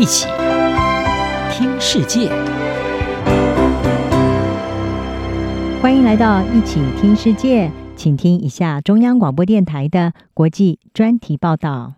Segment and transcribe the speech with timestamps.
[0.00, 0.24] 一起
[1.52, 2.30] 听世界，
[5.82, 11.96] 欢迎来到一起听世界，请听一下中央广播电台的国际专题报道。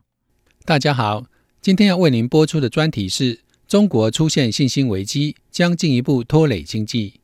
[0.64, 1.22] 大家好，
[1.60, 3.38] 今天要为您播出的专题是：
[3.68, 7.20] 中国出现信心危机，将进一步拖累经济。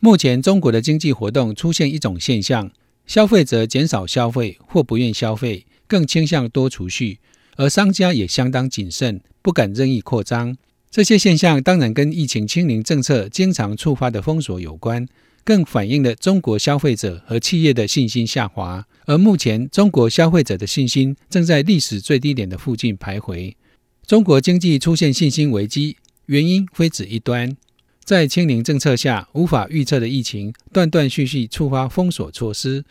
[0.00, 2.70] 目前，中国的经济活动出现一种现象：
[3.06, 7.20] 消费者减少消费或不愿消费，更倾向多储蓄。
[7.56, 10.56] 而商家也相当谨慎，不敢任意扩张。
[10.90, 15.06] 这些现象当然跟疫情清零政策经常触发的封锁有关，
[15.44, 18.86] 更反映了中国消费者和企业的信心下滑。
[19.04, 23.54] 而目前，中国消费者的信心正在历史最低点的附近徘徊。
[24.06, 27.56] 中国经济出现信心危机，原因非止一端。
[28.04, 32.84] 在清零政策下，无法预测的疫情断断续续触发封锁措施，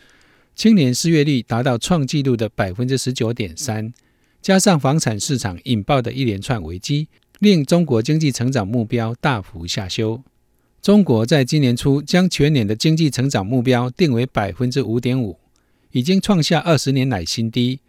[0.54, 3.92] 青年失业率达到创纪录的百分之十九点三。
[4.46, 7.08] 加上房产市场引爆的一连串危机，
[7.40, 10.22] 令中国经济成长目标大幅下修。
[10.80, 15.36] 中国在今年初将全年的经济成长目标定为百分之五点五，
[15.90, 17.80] 已经创下二十年来新低。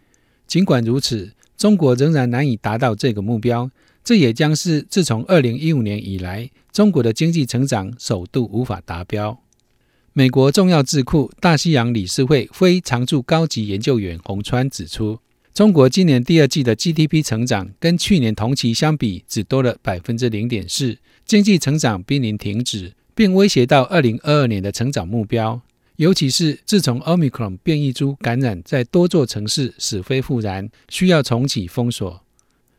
[0.47, 3.69] 尽管如此，中国仍然难以达到这个目标。
[4.03, 9.39] 这也将是自从二零一五年以来，中国的经济成长首度无法达标。
[10.13, 15.19] 美国重要智库大西洋理事会非常驻高级研究员洪川指出。
[15.57, 25.59] 中国今年第二季的 GDP 成长跟去年同期相比，只多了百分之零点四，经济成长濒临停止，并威胁到二零二二年的成长目标。
[25.95, 32.21] 尤其是自从 Omicron 变异株感染在多座城市死灰复燃，需要重启封锁。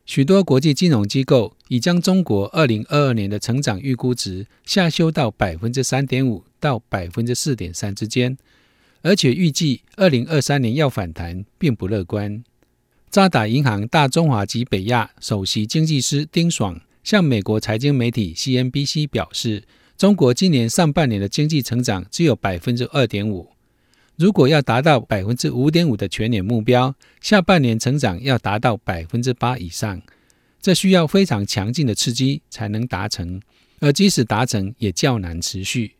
[0.06, 8.38] 许多国际金融机构已将中国二零二二年的成长预估值下修到百分之三点五到百分之四点三之间，
[9.02, 12.44] 而且预计二零二三年要反弹，并不乐观。
[13.10, 19.64] 渣打银行大中华及北亚首席经济师丁爽向美国财经媒体 CNBC 表示，
[19.96, 23.50] 中国今年上半年的经济成长只有百分之二点五，
[24.16, 30.02] 如果要达到百分之五点五的全年目标，下半年成长要达到百分之八以上，
[30.60, 33.40] 这需要非常强劲的刺激才能达成，
[33.80, 35.94] 而即使达成，也较难持续。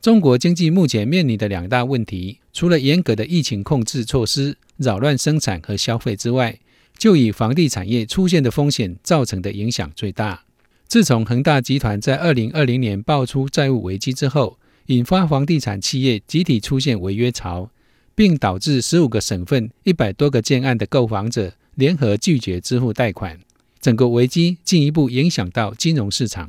[0.00, 6.58] 中国经济目前面临的两大问题，除了严格的疫情控制措施，扰乱生产和消费之外，
[6.96, 10.44] 就以房地产业出现的风险造成的影响最大。
[10.86, 17.68] 自从恒大集团在二零二零年爆出债务危机之后，引发房地产企业集体出现违约潮，
[18.14, 23.40] 并导致十五个省份一百多个建案的购房者联合拒绝支付贷款，
[23.80, 26.48] 整个危机进一步影响到金融市场。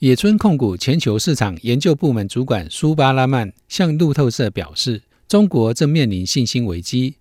[0.00, 7.14] 野村控股全球市场研究部门主管苏巴拉曼向路透社表示，中国正面临信心危机。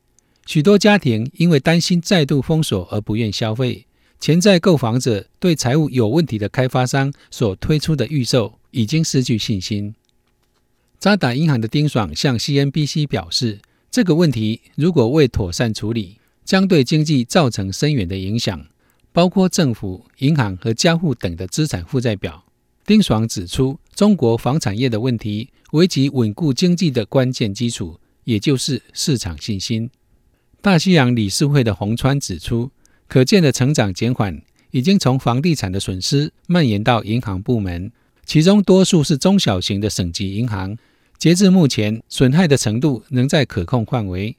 [0.46, 3.86] 许多家庭因为担心再度封锁而不愿消费，
[4.20, 9.96] 潜在购房者对财务有问题的开发商所推出的预售已经失去信心。
[11.00, 13.60] 渣打银行的丁爽向 CNBC 表示，
[13.90, 18.68] 这个问题如果未妥善处理，将对经济造成深远的影响，
[19.14, 22.45] 包括政府、银行和家户等的资产负债表。
[22.86, 29.90] 丁爽指出，中国房产业的问题危及稳固经济的关键基础，也就是市场信心。
[30.62, 32.70] 大西洋理事会的洪川指出，
[33.08, 37.92] 可见的成长减缓已经从房地产的损失蔓延到银行部门，
[38.24, 40.78] 其中多数是中小型的省级银行。
[41.18, 44.38] 截至目前，损害的程度仍在可控范围。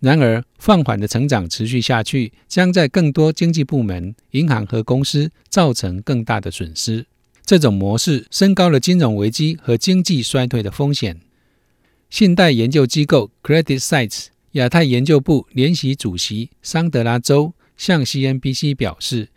[0.00, 7.06] 然而，放缓的成长持续下去，将在更多经济部门、银行和公司造成更大的损失。
[7.46, 11.20] 这种模式升高了金融危机和经济衰退的风险。
[12.10, 14.26] 信贷研究机构 CreditSights。
[14.52, 19.28] 亚太研究部联席主席桑德拉周向 CNBC 表示，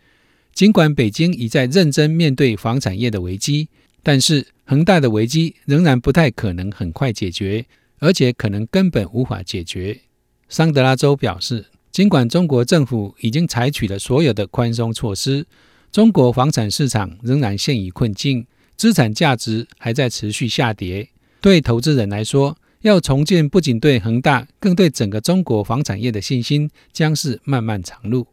[0.54, 3.68] 尽管北京已在认真面对房产业的危机，
[4.02, 7.66] 但是恒大的危机仍然不太可能很快解决，
[7.98, 10.00] 而且可能根本无法解决。
[10.48, 15.46] 桑德拉周表示，尽管中国政府已经采取了所有的宽松措施，
[15.92, 18.46] 中国房产市场仍然陷于困境，
[18.76, 21.08] 资产价值还在持续下跌。
[21.40, 28.28] 对投资人来说，要重建不仅对恒大，更对整个中国房产业的信心，将是漫漫长路。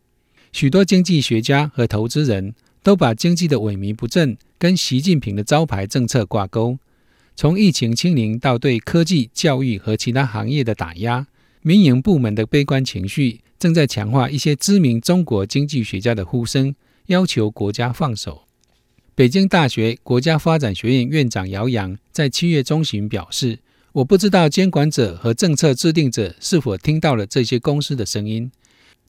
[0.54, 6.78] 许多经济学家和投资人都把经济的萎靡不振跟习近平的招牌政策挂钩。
[7.36, 11.26] 从疫情清零到对科技、教育和其他行业的打压，
[11.64, 16.76] 民营部门的悲观情绪正在强化一些知名中国经济学家的呼声，
[17.08, 18.44] 要求国家放手。
[19.14, 23.60] 北京大学国家发展学院院长姚洋在七月中旬表示。
[23.94, 28.52] 我不知道监管者和政策制定者是否听到了这些公司的声音。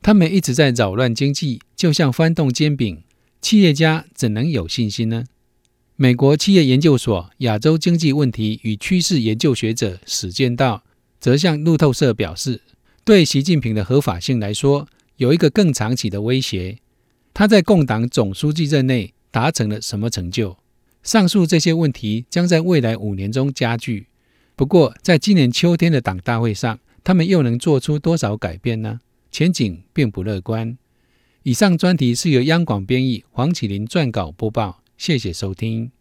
[0.01, 3.03] 他们一直在扰乱经济，就像翻动煎饼，
[3.43, 5.25] 企业家怎能有信心呢？
[5.97, 10.85] 美国企业研究所亚洲经济问题与趋势研究学者史建道
[11.21, 12.63] 则向路透社表示，
[13.05, 16.79] 对习近平的合法性来说，有一个更长期的威胁。
[17.39, 20.57] 他在共党总书记任内达成了什么成就？
[21.05, 24.09] 上述这些问题将在未来五年中加剧。
[24.57, 28.99] 不过，在今年秋天的党大会上，他们又能做出多少改变呢？
[29.31, 30.77] 前景并不乐观。
[31.45, 34.83] 以上专题是由央广编译，黄启麟撰稿播报。
[34.97, 35.93] 谢谢收听。